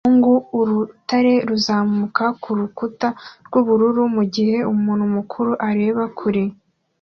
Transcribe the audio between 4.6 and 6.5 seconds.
umuntu mukuru areba kure